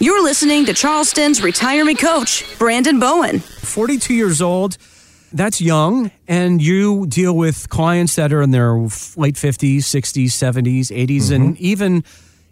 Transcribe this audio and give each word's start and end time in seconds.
You're 0.00 0.22
listening 0.22 0.64
to 0.66 0.74
Charleston's 0.74 1.42
retirement 1.42 1.98
coach, 1.98 2.44
Brandon 2.56 3.00
Bowen. 3.00 3.40
42 3.40 4.14
years 4.14 4.40
old, 4.40 4.78
that's 5.32 5.60
young, 5.60 6.12
and 6.28 6.62
you 6.62 7.08
deal 7.08 7.36
with 7.36 7.68
clients 7.68 8.14
that 8.14 8.32
are 8.32 8.40
in 8.40 8.52
their 8.52 8.74
late 8.74 9.34
50s, 9.34 9.78
60s, 9.78 10.26
70s, 10.26 10.96
80s, 10.96 11.16
mm-hmm. 11.16 11.34
and 11.34 11.56
even 11.58 12.04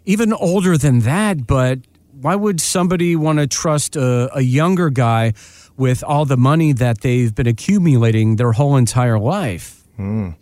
even 0.03 0.33
older 0.33 0.77
than 0.77 0.99
that. 1.01 1.47
But 1.47 1.79
why 2.19 2.35
would 2.35 2.59
somebody 2.59 3.15
want 3.15 3.39
to 3.39 3.47
trust 3.47 3.95
a, 3.95 4.29
a 4.35 4.41
younger 4.41 4.89
guy 4.89 5.31
with 5.77 6.03
all 6.03 6.25
the 6.25 6.37
money 6.37 6.73
that 6.73 6.99
they've 6.99 7.33
been 7.33 7.47
accumulating 7.47 8.35
their 8.35 8.51
whole 8.51 8.75
entire 8.75 9.19
life? 9.19 9.85
Mm. 9.97 10.35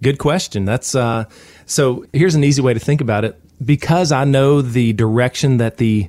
Good 0.00 0.18
question. 0.18 0.64
That's 0.64 0.94
uh, 0.94 1.24
so. 1.66 2.06
Here's 2.12 2.36
an 2.36 2.44
easy 2.44 2.62
way 2.62 2.74
to 2.74 2.80
think 2.80 3.00
about 3.00 3.24
it. 3.24 3.40
Because 3.64 4.12
I 4.12 4.24
know 4.24 4.62
the 4.62 4.92
direction 4.92 5.56
that 5.58 5.78
the 5.78 6.08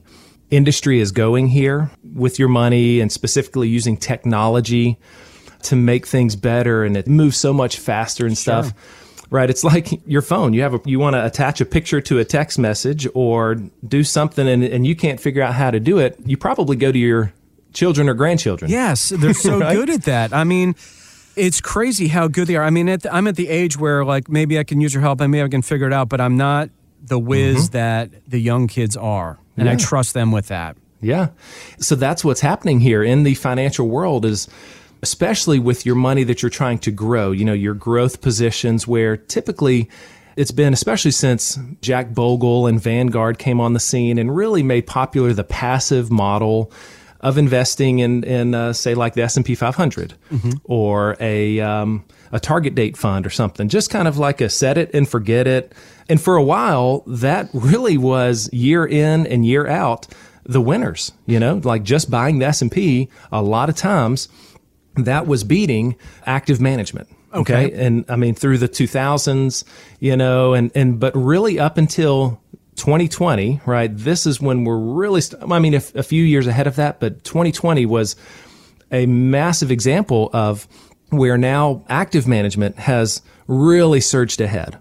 industry 0.49 0.99
is 0.99 1.11
going 1.11 1.47
here 1.47 1.91
with 2.13 2.39
your 2.39 2.49
money 2.49 2.99
and 2.99 3.11
specifically 3.11 3.67
using 3.67 3.97
technology 3.97 4.97
to 5.63 5.75
make 5.75 6.07
things 6.07 6.35
better 6.35 6.83
and 6.83 6.95
it 6.95 7.07
moves 7.07 7.37
so 7.37 7.53
much 7.53 7.77
faster 7.77 8.25
and 8.25 8.37
sure. 8.37 8.63
stuff 8.63 8.73
right? 9.31 9.49
It's 9.49 9.63
like 9.63 10.01
your 10.07 10.21
phone. 10.21 10.53
You 10.53 10.63
have 10.63 10.73
a 10.73 10.81
you 10.85 10.99
want 10.99 11.15
to 11.15 11.25
attach 11.25 11.61
a 11.61 11.65
picture 11.65 12.01
to 12.01 12.19
a 12.19 12.25
text 12.25 12.57
message 12.57 13.07
or 13.13 13.55
do 13.87 14.03
something 14.03 14.47
and, 14.47 14.63
and 14.63 14.87
you 14.87 14.95
can't 14.95 15.19
figure 15.19 15.43
out 15.43 15.53
how 15.53 15.71
to 15.71 15.79
do 15.79 15.99
it 15.99 16.17
you 16.25 16.37
probably 16.37 16.75
go 16.75 16.91
to 16.91 16.97
your 16.97 17.33
children 17.73 18.09
or 18.09 18.13
grandchildren. 18.13 18.71
Yes 18.71 19.09
they're 19.09 19.33
so 19.33 19.59
right? 19.59 19.75
good 19.75 19.89
at 19.89 20.03
that. 20.03 20.33
I 20.33 20.43
mean 20.43 20.75
it's 21.35 21.61
crazy 21.61 22.07
how 22.07 22.27
good 22.27 22.47
they 22.47 22.55
are. 22.55 22.63
I 22.63 22.69
mean 22.69 22.89
at 22.89 23.03
the, 23.03 23.13
i'm 23.13 23.27
at 23.27 23.35
the 23.35 23.49
age 23.49 23.77
where 23.77 24.03
like 24.03 24.29
maybe 24.29 24.57
i 24.57 24.63
can 24.63 24.81
use 24.81 24.93
your 24.93 25.01
help 25.01 25.21
and 25.21 25.31
maybe 25.31 25.43
i 25.43 25.47
can 25.47 25.61
figure 25.61 25.87
it 25.87 25.93
out 25.93 26.09
but 26.09 26.19
i'm 26.19 26.37
not 26.37 26.69
the 27.01 27.19
whiz 27.19 27.65
mm-hmm. 27.65 27.71
that 27.73 28.11
the 28.27 28.39
young 28.39 28.67
kids 28.67 28.95
are 28.97 29.39
and 29.57 29.67
yeah. 29.67 29.73
I 29.73 29.75
trust 29.75 30.13
them 30.13 30.31
with 30.31 30.47
that. 30.47 30.77
Yeah. 31.01 31.29
So 31.79 31.95
that's 31.95 32.23
what's 32.23 32.41
happening 32.41 32.79
here 32.79 33.03
in 33.03 33.23
the 33.23 33.35
financial 33.35 33.87
world 33.87 34.25
is 34.25 34.47
especially 35.01 35.59
with 35.59 35.85
your 35.85 35.95
money 35.95 36.23
that 36.23 36.41
you're 36.41 36.49
trying 36.49 36.79
to 36.79 36.91
grow, 36.91 37.31
you 37.31 37.45
know, 37.45 37.53
your 37.53 37.73
growth 37.73 38.21
positions 38.21 38.87
where 38.87 39.15
typically 39.15 39.89
it's 40.35 40.51
been 40.51 40.73
especially 40.73 41.11
since 41.11 41.57
Jack 41.81 42.13
Bogle 42.13 42.67
and 42.67 42.81
Vanguard 42.81 43.39
came 43.39 43.59
on 43.59 43.73
the 43.73 43.79
scene 43.79 44.17
and 44.17 44.35
really 44.35 44.63
made 44.63 44.87
popular 44.87 45.33
the 45.33 45.43
passive 45.43 46.11
model 46.11 46.71
of 47.21 47.37
investing 47.37 47.99
in, 47.99 48.23
in 48.23 48.55
uh, 48.55 48.73
say 48.73 48.95
like 48.95 49.13
the 49.13 49.21
S&P 49.23 49.55
500 49.55 50.13
mm-hmm. 50.31 50.49
or 50.63 51.17
a 51.19 51.59
um, 51.59 52.05
a 52.31 52.39
target 52.39 52.75
date 52.75 52.95
fund 52.95 53.25
or 53.25 53.29
something 53.29 53.67
just 53.67 53.89
kind 53.89 54.07
of 54.07 54.17
like 54.17 54.39
a 54.39 54.49
set 54.49 54.77
it 54.77 54.89
and 54.93 55.09
forget 55.09 55.47
it 55.47 55.73
and 56.09 56.19
for 56.19 56.35
a 56.35 56.43
while, 56.43 57.03
that 57.05 57.49
really 57.53 57.95
was 57.95 58.51
year 58.51 58.85
in 58.85 59.27
and 59.27 59.45
year 59.45 59.67
out 59.67 60.07
the 60.43 60.59
winners, 60.59 61.11
you 61.27 61.39
know, 61.39 61.61
like 61.63 61.83
just 61.83 62.09
buying 62.09 62.39
the 62.39 62.47
S&P 62.47 63.07
a 63.31 63.43
lot 63.43 63.69
of 63.69 63.75
times 63.75 64.27
that 64.95 65.27
was 65.27 65.43
beating 65.43 65.95
active 66.25 66.59
management. 66.59 67.07
Okay. 67.31 67.67
okay. 67.67 67.85
And 67.85 68.05
I 68.09 68.15
mean, 68.15 68.33
through 68.33 68.57
the 68.57 68.67
2000s, 68.67 69.63
you 69.99 70.17
know, 70.17 70.55
and, 70.55 70.71
and, 70.73 70.99
but 70.99 71.15
really 71.15 71.59
up 71.59 71.77
until 71.77 72.41
2020, 72.79 73.61
right? 73.65 73.95
This 73.95 74.25
is 74.25 74.41
when 74.41 74.63
we're 74.63 74.77
really, 74.77 75.21
st- 75.21 75.43
I 75.51 75.59
mean, 75.59 75.73
if, 75.73 75.93
a 75.95 76.03
few 76.03 76.23
years 76.23 76.47
ahead 76.47 76.67
of 76.67 76.75
that, 76.77 76.99
but 76.99 77.23
2020 77.23 77.85
was 77.85 78.15
a 78.91 79.05
massive 79.05 79.71
example 79.71 80.29
of 80.33 80.67
where 81.09 81.37
now 81.37 81.83
active 81.89 82.27
management 82.27 82.77
has 82.77 83.21
really 83.47 84.01
surged 84.01 84.41
ahead 84.41 84.79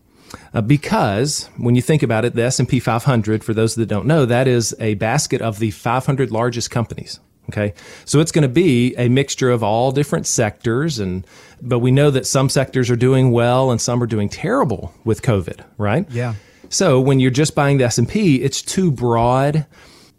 uh, 0.54 0.60
because 0.60 1.48
when 1.56 1.74
you 1.74 1.82
think 1.82 2.02
about 2.02 2.24
it, 2.24 2.34
the 2.34 2.42
S&P 2.42 2.80
500, 2.80 3.44
for 3.44 3.54
those 3.54 3.74
that 3.74 3.86
don't 3.86 4.06
know, 4.06 4.26
that 4.26 4.46
is 4.46 4.74
a 4.78 4.94
basket 4.94 5.40
of 5.40 5.58
the 5.58 5.70
500 5.70 6.30
largest 6.30 6.70
companies. 6.70 7.20
Okay. 7.50 7.72
So 8.04 8.20
it's 8.20 8.30
going 8.30 8.42
to 8.42 8.48
be 8.48 8.94
a 8.96 9.08
mixture 9.08 9.50
of 9.50 9.62
all 9.62 9.90
different 9.90 10.26
sectors. 10.26 10.98
And, 10.98 11.26
but 11.62 11.78
we 11.78 11.90
know 11.90 12.10
that 12.10 12.26
some 12.26 12.50
sectors 12.50 12.90
are 12.90 12.96
doing 12.96 13.30
well 13.30 13.70
and 13.70 13.80
some 13.80 14.02
are 14.02 14.06
doing 14.06 14.28
terrible 14.28 14.92
with 15.04 15.22
COVID, 15.22 15.64
right? 15.78 16.06
Yeah. 16.10 16.34
So 16.68 17.00
when 17.00 17.20
you're 17.20 17.30
just 17.30 17.54
buying 17.54 17.78
the 17.78 17.84
S&P, 17.84 18.36
it's 18.36 18.62
too 18.62 18.90
broad. 18.90 19.66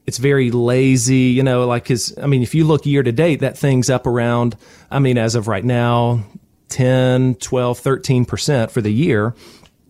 It's 0.05 0.17
very 0.17 0.49
lazy, 0.51 1.15
you 1.15 1.43
know, 1.43 1.67
like 1.67 1.87
his, 1.87 2.17
I 2.21 2.25
mean, 2.27 2.41
if 2.41 2.55
you 2.55 2.65
look 2.65 2.85
year 2.85 3.03
to 3.03 3.11
date, 3.11 3.41
that 3.41 3.57
thing's 3.57 3.89
up 3.89 4.07
around, 4.07 4.55
I 4.89 4.99
mean, 4.99 5.17
as 5.17 5.35
of 5.35 5.47
right 5.47 5.63
now, 5.63 6.23
10, 6.69 7.35
12, 7.35 7.79
13% 7.79 8.71
for 8.71 8.81
the 8.81 8.91
year. 8.91 9.35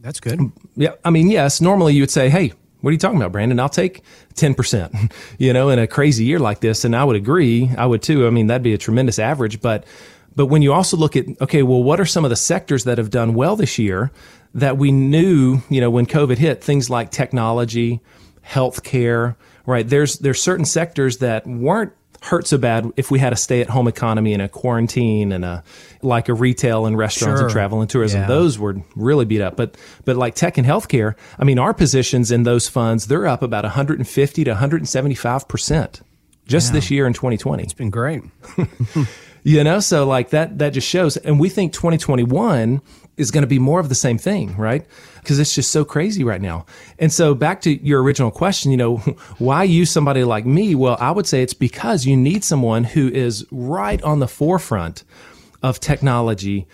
That's 0.02 0.20
good. 0.20 0.40
Yeah. 0.76 0.96
I 1.06 1.10
mean, 1.10 1.30
yes, 1.30 1.62
normally 1.62 1.94
you 1.94 2.02
would 2.02 2.12
say, 2.12 2.30
hey, 2.30 2.54
what 2.82 2.90
are 2.90 2.94
you 2.94 2.98
talking 2.98 3.18
about, 3.18 3.32
Brandon? 3.32 3.60
I'll 3.60 3.70
take 3.70 4.04
10%, 4.36 5.12
you 5.38 5.54
know, 5.54 5.70
in 5.70 5.80
a 5.80 5.88
crazy 5.88 6.26
year 6.26 6.40
like 6.40 6.60
this. 6.60 6.84
And 6.84 6.96
I 6.96 7.04
would 7.04 7.16
agree. 7.16 7.70
I 7.78 7.86
would 7.86 8.02
too. 8.02 8.28
I 8.28 8.30
mean, 8.30 8.48
that'd 8.48 8.64
be 8.64 8.74
a 8.74 8.78
tremendous 8.78 9.20
average. 9.20 9.62
But, 9.62 9.86
but 10.40 10.46
when 10.46 10.62
you 10.62 10.72
also 10.72 10.96
look 10.96 11.18
at, 11.18 11.26
okay, 11.42 11.64
well, 11.64 11.84
what 11.84 12.00
are 12.00 12.06
some 12.06 12.24
of 12.24 12.30
the 12.30 12.38
sectors 12.38 12.86
that 12.86 12.98
have 12.98 13.10
done 13.10 13.34
well 13.34 13.58
this 13.58 13.78
year 13.78 14.10
that 14.54 14.78
we 14.78 14.90
knew, 14.90 15.60
you 15.70 15.82
know, 15.82 15.90
when 15.90 16.06
COVID 16.06 16.38
hit, 16.38 16.64
things 16.64 16.90
like 16.90 17.12
technology, 17.12 18.00
healthcare, 18.48 19.36
right? 19.66 19.86
There's, 19.86 20.20
there's 20.20 20.42
certain 20.42 20.64
sectors 20.64 21.18
that 21.18 21.46
weren't 21.46 21.92
hurt 22.22 22.48
so 22.48 22.58
bad 22.58 22.90
if 22.96 23.12
we 23.12 23.20
had 23.20 23.34
a 23.34 23.36
stay 23.36 23.60
at 23.60 23.68
home 23.68 23.90
economy 23.90 24.32
and 24.32 24.42
a 24.42 24.48
quarantine 24.48 25.34
and 25.34 25.44
a 25.44 25.62
like 26.02 26.30
a 26.30 26.34
retail 26.34 26.86
and 26.86 26.98
restaurants 26.98 27.42
sure. 27.42 27.48
and 27.48 27.52
travel 27.52 27.82
and 27.82 27.90
tourism. 27.90 28.22
Yeah. 28.22 28.28
Those 28.28 28.58
were 28.58 28.78
really 28.96 29.26
beat 29.26 29.42
up. 29.42 29.58
But 29.58 29.76
but 30.06 30.16
like 30.16 30.36
tech 30.36 30.58
and 30.58 30.66
healthcare, 30.66 31.16
I 31.38 31.44
mean 31.44 31.60
our 31.60 31.74
positions 31.74 32.32
in 32.32 32.44
those 32.44 32.70
funds, 32.70 33.08
they're 33.08 33.28
up 33.28 33.42
about 33.42 33.66
150 33.66 34.44
to 34.46 34.52
175 34.52 35.48
percent 35.50 36.00
just 36.46 36.70
yeah. 36.70 36.74
this 36.74 36.92
year 36.92 37.08
in 37.08 37.12
2020. 37.12 37.62
It's 37.62 37.74
been 37.74 37.90
great. 37.90 38.24
you 39.44 39.64
know, 39.64 39.80
so 39.80 40.06
like 40.06 40.30
that 40.30 40.58
that 40.60 40.74
just 40.74 40.88
shows 40.88 41.18
and 41.18 41.40
we 41.40 41.50
think 41.50 41.74
2021 41.74 42.82
is 43.20 43.32
going 43.32 43.42
to 43.42 43.48
be 43.48 43.60
more 43.60 43.82
of 43.82 43.90
the 43.90 43.96
same 43.96 44.18
thing, 44.18 44.56
right? 44.56 44.86
Because 45.18 45.40
it's 45.40 45.54
just 45.54 45.72
so 45.72 45.84
crazy 45.84 46.24
right 46.24 46.42
now. 46.42 46.66
And 46.98 47.12
so 47.12 47.36
back 47.36 47.62
to 47.62 47.86
your 47.86 48.02
original 48.02 48.32
question, 48.32 48.72
you 48.72 48.78
know, 48.78 48.98
why 49.38 49.64
use 49.64 49.92
somebody 49.92 50.24
like 50.24 50.46
me? 50.46 50.74
Well, 50.74 50.98
I 51.00 51.12
would 51.12 51.28
say 51.28 51.44
it's 51.44 51.54
because 51.54 52.06
you 52.06 52.16
need 52.16 52.44
someone 52.46 52.86
who 52.86 53.10
is 53.10 53.46
right 53.52 54.02
on 54.04 54.20
the 54.20 54.28
forefront 54.28 55.04
of 55.62 55.82
technology, 55.82 56.66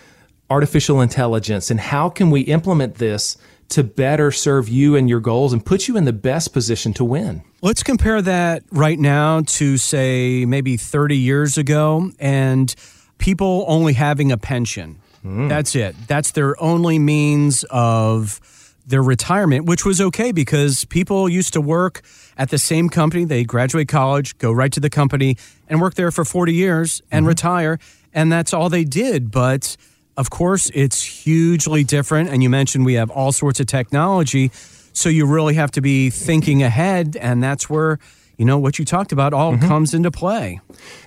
artificial 0.49 1.01
intelligence, 1.01 1.71
and 1.71 1.79
how 1.79 2.09
can 2.09 2.29
we 2.29 2.41
implement 2.41 2.95
this 2.95 3.37
to 3.69 3.83
better 3.83 4.31
serve 4.31 4.69
you 4.69 4.95
and 4.95 5.09
your 5.09 5.19
goals 5.19 5.53
and 5.53 5.65
put 5.65 5.87
you 5.87 5.97
in 5.97 6.05
the 6.05 6.13
best 6.13 6.53
position 6.53 6.93
to 6.93 7.03
win. 7.03 7.43
Let's 7.61 7.83
compare 7.83 8.21
that 8.21 8.63
right 8.71 8.99
now 8.99 9.41
to, 9.41 9.77
say, 9.77 10.45
maybe 10.45 10.77
30 10.77 11.17
years 11.17 11.57
ago 11.57 12.11
and 12.19 12.73
people 13.17 13.65
only 13.67 13.93
having 13.93 14.31
a 14.31 14.37
pension. 14.37 14.99
Mm. 15.25 15.49
That's 15.49 15.75
it. 15.75 15.95
That's 16.07 16.31
their 16.31 16.61
only 16.61 16.99
means 16.99 17.65
of 17.71 18.39
their 18.85 19.01
retirement, 19.01 19.65
which 19.65 19.83
was 19.83 19.99
okay 19.99 20.31
because 20.31 20.85
people 20.85 21.27
used 21.27 21.53
to 21.53 21.61
work 21.61 22.01
at 22.37 22.49
the 22.49 22.59
same 22.59 22.89
company. 22.89 23.25
They 23.25 23.43
graduate 23.43 23.87
college, 23.87 24.37
go 24.37 24.51
right 24.51 24.71
to 24.71 24.79
the 24.79 24.91
company, 24.91 25.37
and 25.67 25.81
work 25.81 25.95
there 25.95 26.11
for 26.11 26.23
40 26.23 26.53
years 26.53 27.01
and 27.11 27.23
mm-hmm. 27.23 27.29
retire. 27.29 27.79
And 28.13 28.31
that's 28.31 28.53
all 28.53 28.69
they 28.69 28.83
did. 28.83 29.31
But 29.31 29.75
of 30.17 30.29
course, 30.29 30.71
it's 30.73 31.03
hugely 31.03 31.83
different. 31.83 32.29
And 32.29 32.41
you 32.41 32.49
mentioned 32.49 32.85
we 32.85 32.93
have 32.93 33.09
all 33.09 33.31
sorts 33.31 33.59
of 33.59 33.67
technology. 33.67 34.51
So 34.93 35.09
you 35.09 35.25
really 35.25 35.55
have 35.55 35.71
to 35.71 35.81
be 35.81 36.09
thinking 36.09 36.63
ahead. 36.63 37.17
And 37.19 37.43
that's 37.43 37.69
where 37.69 37.99
you 38.37 38.45
know 38.45 38.57
what 38.57 38.79
you 38.79 38.85
talked 38.85 39.11
about 39.11 39.33
all 39.33 39.53
mm-hmm. 39.53 39.67
comes 39.67 39.93
into 39.93 40.11
play. 40.11 40.59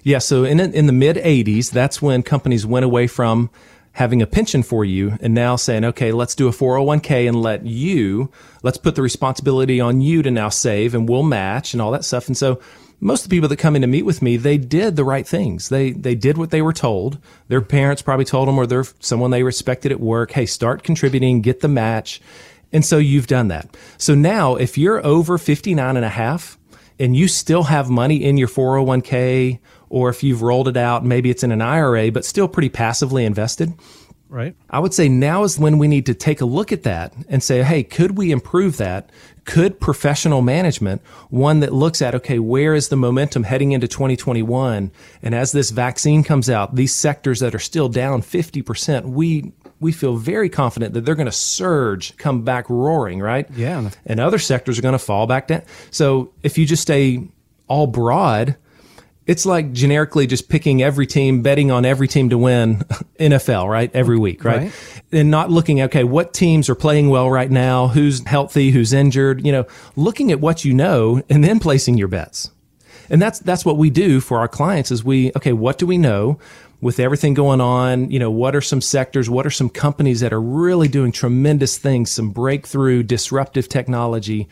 Yeah, 0.02 0.18
so 0.18 0.44
in 0.44 0.60
in 0.60 0.86
the 0.86 0.92
mid 0.92 1.16
80s, 1.16 1.70
that's 1.70 2.00
when 2.00 2.22
companies 2.22 2.64
went 2.64 2.84
away 2.84 3.06
from 3.06 3.50
having 3.92 4.22
a 4.22 4.26
pension 4.26 4.62
for 4.62 4.84
you 4.84 5.18
and 5.20 5.34
now 5.34 5.56
saying, 5.56 5.84
okay, 5.84 6.12
let's 6.12 6.36
do 6.36 6.46
a 6.46 6.52
401k 6.52 7.26
and 7.26 7.42
let 7.42 7.66
you, 7.66 8.30
let's 8.62 8.78
put 8.78 8.94
the 8.94 9.02
responsibility 9.02 9.80
on 9.80 10.00
you 10.00 10.22
to 10.22 10.30
now 10.30 10.48
save 10.48 10.94
and 10.94 11.08
we'll 11.08 11.24
match 11.24 11.72
and 11.72 11.82
all 11.82 11.90
that 11.90 12.04
stuff. 12.04 12.28
And 12.28 12.36
so 12.36 12.60
most 13.00 13.24
of 13.24 13.30
the 13.30 13.36
people 13.36 13.48
that 13.48 13.58
come 13.58 13.76
in 13.76 13.82
to 13.82 13.88
meet 13.88 14.04
with 14.04 14.22
me, 14.22 14.36
they 14.36 14.58
did 14.58 14.96
the 14.96 15.04
right 15.04 15.26
things. 15.26 15.68
They, 15.68 15.92
they 15.92 16.14
did 16.14 16.36
what 16.36 16.50
they 16.50 16.62
were 16.62 16.72
told. 16.72 17.18
Their 17.46 17.60
parents 17.60 18.02
probably 18.02 18.24
told 18.24 18.48
them 18.48 18.58
or 18.58 18.66
they're 18.66 18.84
someone 19.00 19.30
they 19.30 19.42
respected 19.42 19.92
at 19.92 20.00
work. 20.00 20.32
Hey, 20.32 20.46
start 20.46 20.82
contributing, 20.82 21.40
get 21.40 21.60
the 21.60 21.68
match. 21.68 22.20
And 22.72 22.84
so 22.84 22.98
you've 22.98 23.28
done 23.28 23.48
that. 23.48 23.76
So 23.96 24.14
now 24.14 24.56
if 24.56 24.76
you're 24.76 25.04
over 25.06 25.38
59 25.38 25.96
and 25.96 26.04
a 26.04 26.10
half 26.10 26.58
and 26.98 27.16
you 27.16 27.28
still 27.28 27.64
have 27.64 27.88
money 27.88 28.24
in 28.24 28.36
your 28.36 28.48
401k 28.48 29.60
or 29.88 30.10
if 30.10 30.22
you've 30.22 30.42
rolled 30.42 30.68
it 30.68 30.76
out, 30.76 31.04
maybe 31.04 31.30
it's 31.30 31.42
in 31.42 31.52
an 31.52 31.62
IRA, 31.62 32.10
but 32.10 32.24
still 32.24 32.48
pretty 32.48 32.68
passively 32.68 33.24
invested. 33.24 33.72
Right. 34.28 34.54
I 34.68 34.78
would 34.78 34.92
say 34.92 35.08
now 35.08 35.44
is 35.44 35.58
when 35.58 35.78
we 35.78 35.88
need 35.88 36.06
to 36.06 36.14
take 36.14 36.40
a 36.40 36.44
look 36.44 36.70
at 36.70 36.82
that 36.82 37.14
and 37.28 37.42
say, 37.42 37.62
hey, 37.62 37.82
could 37.82 38.18
we 38.18 38.30
improve 38.30 38.76
that? 38.76 39.10
Could 39.46 39.80
professional 39.80 40.42
management, 40.42 41.00
one 41.30 41.60
that 41.60 41.72
looks 41.72 42.02
at, 42.02 42.14
okay, 42.14 42.38
where 42.38 42.74
is 42.74 42.88
the 42.88 42.96
momentum 42.96 43.44
heading 43.44 43.72
into 43.72 43.88
2021? 43.88 44.90
And 45.22 45.34
as 45.34 45.52
this 45.52 45.70
vaccine 45.70 46.22
comes 46.22 46.50
out, 46.50 46.74
these 46.74 46.94
sectors 46.94 47.40
that 47.40 47.54
are 47.54 47.58
still 47.58 47.88
down 47.88 48.20
50%, 48.20 49.06
we, 49.06 49.52
we 49.80 49.92
feel 49.92 50.16
very 50.16 50.50
confident 50.50 50.92
that 50.92 51.06
they're 51.06 51.14
going 51.14 51.26
to 51.26 51.32
surge, 51.32 52.14
come 52.18 52.42
back 52.42 52.68
roaring, 52.68 53.20
right? 53.20 53.50
Yeah. 53.56 53.90
And 54.04 54.20
other 54.20 54.38
sectors 54.38 54.78
are 54.78 54.82
going 54.82 54.92
to 54.92 54.98
fall 54.98 55.26
back 55.26 55.46
down. 55.46 55.62
So 55.90 56.32
if 56.42 56.58
you 56.58 56.66
just 56.66 56.82
stay 56.82 57.26
all 57.66 57.86
broad, 57.86 58.56
it's 59.28 59.44
like 59.44 59.72
generically 59.72 60.26
just 60.26 60.48
picking 60.48 60.82
every 60.82 61.06
team, 61.06 61.42
betting 61.42 61.70
on 61.70 61.84
every 61.84 62.08
team 62.08 62.30
to 62.30 62.38
win 62.38 62.78
NFL, 63.20 63.68
right? 63.68 63.90
Every 63.94 64.18
week, 64.18 64.42
right? 64.42 64.62
right? 64.62 65.02
And 65.12 65.30
not 65.30 65.50
looking, 65.50 65.82
okay, 65.82 66.02
what 66.02 66.32
teams 66.32 66.70
are 66.70 66.74
playing 66.74 67.10
well 67.10 67.30
right 67.30 67.50
now? 67.50 67.88
Who's 67.88 68.26
healthy? 68.26 68.70
Who's 68.70 68.94
injured? 68.94 69.44
You 69.44 69.52
know, 69.52 69.66
looking 69.96 70.32
at 70.32 70.40
what 70.40 70.64
you 70.64 70.72
know 70.72 71.22
and 71.28 71.44
then 71.44 71.60
placing 71.60 71.98
your 71.98 72.08
bets. 72.08 72.50
And 73.10 73.20
that's, 73.20 73.38
that's 73.40 73.66
what 73.66 73.76
we 73.76 73.90
do 73.90 74.20
for 74.20 74.38
our 74.38 74.48
clients 74.48 74.90
is 74.90 75.04
we, 75.04 75.30
okay, 75.36 75.52
what 75.52 75.76
do 75.76 75.86
we 75.86 75.98
know? 75.98 76.38
With 76.80 77.00
everything 77.00 77.34
going 77.34 77.60
on, 77.60 78.10
you 78.10 78.20
know, 78.20 78.30
what 78.30 78.54
are 78.54 78.60
some 78.60 78.80
sectors? 78.80 79.28
What 79.28 79.44
are 79.44 79.50
some 79.50 79.68
companies 79.68 80.20
that 80.20 80.32
are 80.32 80.40
really 80.40 80.88
doing 80.88 81.10
tremendous 81.10 81.76
things, 81.76 82.10
some 82.10 82.30
breakthrough 82.30 83.02
disruptive 83.02 83.68
technology? 83.68 84.48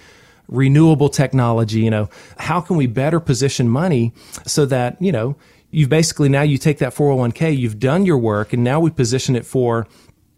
Renewable 0.48 1.08
technology, 1.08 1.80
you 1.80 1.90
know, 1.90 2.08
how 2.38 2.60
can 2.60 2.76
we 2.76 2.86
better 2.86 3.20
position 3.20 3.68
money 3.68 4.12
so 4.46 4.66
that, 4.66 5.00
you 5.00 5.12
know, 5.12 5.36
you've 5.70 5.88
basically 5.88 6.28
now 6.28 6.42
you 6.42 6.58
take 6.58 6.78
that 6.78 6.94
401k, 6.94 7.56
you've 7.56 7.78
done 7.78 8.06
your 8.06 8.18
work, 8.18 8.52
and 8.52 8.62
now 8.62 8.80
we 8.80 8.90
position 8.90 9.36
it 9.36 9.44
for 9.44 9.86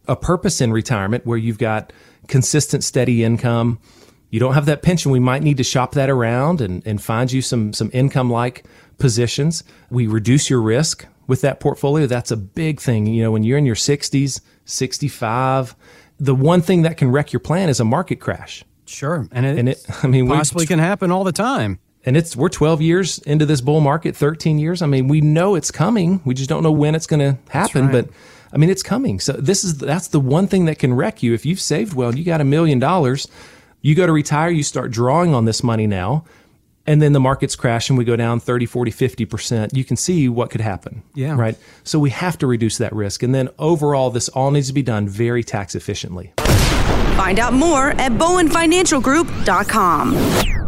a 0.06 0.16
purpose 0.16 0.60
in 0.60 0.72
retirement 0.72 1.26
where 1.26 1.38
you've 1.38 1.58
got 1.58 1.92
consistent, 2.26 2.82
steady 2.82 3.22
income. 3.22 3.78
You 4.30 4.40
don't 4.40 4.54
have 4.54 4.66
that 4.66 4.82
pension. 4.82 5.10
We 5.10 5.20
might 5.20 5.42
need 5.42 5.56
to 5.58 5.64
shop 5.64 5.92
that 5.92 6.10
around 6.10 6.60
and, 6.60 6.86
and 6.86 7.00
find 7.02 7.30
you 7.30 7.42
some, 7.42 7.72
some 7.72 7.90
income 7.92 8.30
like 8.30 8.64
positions. 8.98 9.64
We 9.90 10.06
reduce 10.06 10.50
your 10.50 10.60
risk 10.60 11.06
with 11.26 11.40
that 11.42 11.60
portfolio. 11.60 12.06
That's 12.06 12.30
a 12.30 12.36
big 12.36 12.80
thing. 12.80 13.06
You 13.06 13.22
know, 13.22 13.30
when 13.30 13.42
you're 13.42 13.58
in 13.58 13.66
your 13.66 13.74
60s, 13.74 14.40
65, 14.64 15.76
the 16.18 16.34
one 16.34 16.62
thing 16.62 16.82
that 16.82 16.96
can 16.96 17.10
wreck 17.10 17.32
your 17.32 17.40
plan 17.40 17.68
is 17.68 17.80
a 17.80 17.84
market 17.84 18.16
crash. 18.16 18.64
Sure, 18.88 19.28
and 19.30 19.46
it, 19.46 19.58
and 19.58 19.68
it 19.68 19.86
I 20.02 20.06
mean, 20.06 20.28
possibly 20.28 20.66
can 20.66 20.78
happen 20.78 21.10
all 21.10 21.24
the 21.24 21.32
time. 21.32 21.78
And 22.04 22.16
it's 22.16 22.34
we're 22.34 22.48
12 22.48 22.80
years 22.80 23.18
into 23.18 23.44
this 23.44 23.60
bull 23.60 23.80
market, 23.80 24.16
13 24.16 24.58
years. 24.58 24.82
I 24.82 24.86
mean, 24.86 25.08
we 25.08 25.20
know 25.20 25.56
it's 25.56 25.70
coming. 25.70 26.22
We 26.24 26.32
just 26.32 26.48
don't 26.48 26.62
know 26.62 26.72
when 26.72 26.94
it's 26.94 27.06
going 27.06 27.20
to 27.20 27.38
happen, 27.50 27.86
right. 27.86 27.92
but 27.92 28.08
I 28.52 28.56
mean, 28.56 28.70
it's 28.70 28.82
coming. 28.82 29.20
So 29.20 29.32
this 29.32 29.64
is 29.64 29.78
that's 29.78 30.08
the 30.08 30.20
one 30.20 30.46
thing 30.46 30.64
that 30.66 30.78
can 30.78 30.94
wreck 30.94 31.22
you. 31.22 31.34
If 31.34 31.44
you've 31.44 31.60
saved 31.60 31.94
well, 31.94 32.14
you 32.14 32.24
got 32.24 32.40
a 32.40 32.44
million 32.44 32.78
dollars, 32.78 33.28
you 33.82 33.94
go 33.94 34.06
to 34.06 34.12
retire, 34.12 34.50
you 34.50 34.62
start 34.62 34.90
drawing 34.90 35.34
on 35.34 35.44
this 35.44 35.62
money 35.62 35.86
now, 35.86 36.24
and 36.86 37.02
then 37.02 37.12
the 37.12 37.20
markets 37.20 37.54
crash 37.56 37.90
and 37.90 37.98
we 37.98 38.04
go 38.04 38.16
down 38.16 38.40
30, 38.40 38.64
40, 38.64 38.90
50%. 38.90 39.76
You 39.76 39.84
can 39.84 39.96
see 39.96 40.28
what 40.28 40.50
could 40.50 40.62
happen. 40.62 41.02
Yeah. 41.14 41.36
Right? 41.36 41.58
So 41.84 41.98
we 41.98 42.10
have 42.10 42.38
to 42.38 42.46
reduce 42.46 42.78
that 42.78 42.94
risk. 42.94 43.22
And 43.22 43.34
then 43.34 43.50
overall, 43.58 44.08
this 44.10 44.30
all 44.30 44.50
needs 44.50 44.68
to 44.68 44.72
be 44.72 44.82
done 44.82 45.06
very 45.06 45.44
tax 45.44 45.74
efficiently. 45.74 46.32
Find 47.18 47.40
out 47.40 47.52
more 47.52 47.88
at 47.98 48.12
bowenfinancialgroup.com. 48.12 50.67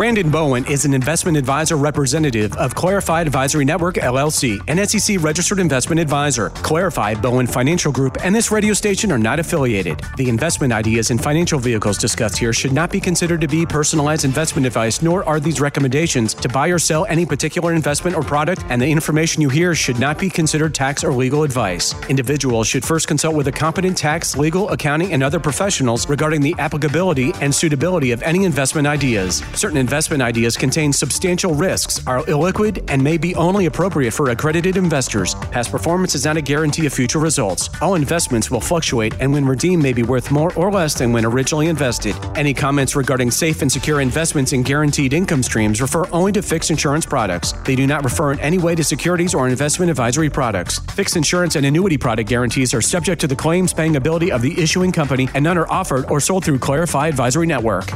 Brandon 0.00 0.30
Bowen 0.30 0.64
is 0.64 0.86
an 0.86 0.94
investment 0.94 1.36
advisor 1.36 1.76
representative 1.76 2.56
of 2.56 2.74
Clarified 2.74 3.26
Advisory 3.26 3.66
Network 3.66 3.96
LLC, 3.96 4.58
an 4.66 4.82
SEC 4.86 5.18
registered 5.20 5.58
investment 5.58 6.00
advisor. 6.00 6.48
Clarified 6.48 7.20
Bowen 7.20 7.46
Financial 7.46 7.92
Group 7.92 8.16
and 8.24 8.34
this 8.34 8.50
radio 8.50 8.72
station 8.72 9.12
are 9.12 9.18
not 9.18 9.38
affiliated. 9.38 10.00
The 10.16 10.30
investment 10.30 10.72
ideas 10.72 11.10
and 11.10 11.22
financial 11.22 11.58
vehicles 11.58 11.98
discussed 11.98 12.38
here 12.38 12.54
should 12.54 12.72
not 12.72 12.90
be 12.90 12.98
considered 12.98 13.42
to 13.42 13.46
be 13.46 13.66
personalized 13.66 14.24
investment 14.24 14.66
advice, 14.66 15.02
nor 15.02 15.22
are 15.28 15.38
these 15.38 15.60
recommendations 15.60 16.32
to 16.32 16.48
buy 16.48 16.68
or 16.68 16.78
sell 16.78 17.04
any 17.04 17.26
particular 17.26 17.74
investment 17.74 18.16
or 18.16 18.22
product, 18.22 18.64
and 18.70 18.80
the 18.80 18.90
information 18.90 19.42
you 19.42 19.50
hear 19.50 19.74
should 19.74 19.98
not 19.98 20.18
be 20.18 20.30
considered 20.30 20.74
tax 20.74 21.04
or 21.04 21.12
legal 21.12 21.42
advice. 21.42 21.94
Individuals 22.08 22.66
should 22.66 22.86
first 22.86 23.06
consult 23.06 23.34
with 23.34 23.48
a 23.48 23.52
competent 23.52 23.98
tax, 23.98 24.34
legal, 24.34 24.70
accounting, 24.70 25.12
and 25.12 25.22
other 25.22 25.38
professionals 25.38 26.08
regarding 26.08 26.40
the 26.40 26.54
applicability 26.58 27.32
and 27.42 27.54
suitability 27.54 28.12
of 28.12 28.22
any 28.22 28.46
investment 28.46 28.86
ideas. 28.86 29.42
Certain 29.52 29.89
investment 29.90 30.22
ideas 30.22 30.56
contain 30.56 30.92
substantial 30.92 31.52
risks, 31.52 32.06
are 32.06 32.22
illiquid, 32.26 32.88
and 32.88 33.02
may 33.02 33.18
be 33.18 33.34
only 33.34 33.66
appropriate 33.66 34.12
for 34.12 34.30
accredited 34.30 34.76
investors. 34.76 35.34
Past 35.50 35.72
performance 35.72 36.14
is 36.14 36.24
not 36.24 36.36
a 36.36 36.40
guarantee 36.40 36.86
of 36.86 36.92
future 36.92 37.18
results. 37.18 37.68
All 37.82 37.96
investments 37.96 38.52
will 38.52 38.60
fluctuate 38.60 39.14
and 39.18 39.32
when 39.32 39.44
redeemed 39.44 39.82
may 39.82 39.92
be 39.92 40.04
worth 40.04 40.30
more 40.30 40.54
or 40.54 40.70
less 40.70 40.94
than 40.94 41.12
when 41.12 41.24
originally 41.24 41.66
invested. 41.66 42.14
Any 42.36 42.54
comments 42.54 42.94
regarding 42.94 43.32
safe 43.32 43.62
and 43.62 43.72
secure 43.72 44.00
investments 44.00 44.52
in 44.52 44.62
guaranteed 44.62 45.12
income 45.12 45.42
streams 45.42 45.82
refer 45.82 46.04
only 46.12 46.30
to 46.32 46.42
fixed 46.42 46.70
insurance 46.70 47.04
products. 47.04 47.50
They 47.64 47.74
do 47.74 47.84
not 47.84 48.04
refer 48.04 48.30
in 48.30 48.38
any 48.38 48.58
way 48.58 48.76
to 48.76 48.84
securities 48.84 49.34
or 49.34 49.48
investment 49.48 49.90
advisory 49.90 50.30
products. 50.30 50.78
Fixed 50.94 51.16
insurance 51.16 51.56
and 51.56 51.66
annuity 51.66 51.98
product 51.98 52.28
guarantees 52.28 52.72
are 52.74 52.80
subject 52.80 53.20
to 53.22 53.26
the 53.26 53.34
claims 53.34 53.74
paying 53.74 53.96
ability 53.96 54.30
of 54.30 54.40
the 54.40 54.56
issuing 54.56 54.92
company 54.92 55.28
and 55.34 55.42
none 55.42 55.58
are 55.58 55.68
offered 55.68 56.08
or 56.08 56.20
sold 56.20 56.44
through 56.44 56.60
Clarify 56.60 57.08
Advisory 57.08 57.48
Network. 57.48 57.90